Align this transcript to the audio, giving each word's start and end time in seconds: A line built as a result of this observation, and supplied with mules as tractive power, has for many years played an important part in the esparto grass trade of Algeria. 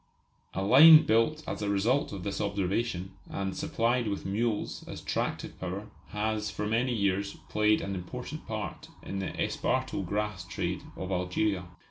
A 0.55 0.63
line 0.63 1.03
built 1.05 1.43
as 1.47 1.61
a 1.61 1.69
result 1.69 2.11
of 2.11 2.23
this 2.23 2.41
observation, 2.41 3.11
and 3.29 3.55
supplied 3.55 4.07
with 4.07 4.25
mules 4.25 4.83
as 4.87 4.99
tractive 4.99 5.59
power, 5.59 5.91
has 6.07 6.49
for 6.49 6.65
many 6.65 6.91
years 6.91 7.35
played 7.49 7.81
an 7.81 7.93
important 7.93 8.47
part 8.47 8.87
in 9.03 9.19
the 9.19 9.27
esparto 9.39 10.03
grass 10.03 10.43
trade 10.43 10.81
of 10.97 11.11
Algeria. 11.11 11.65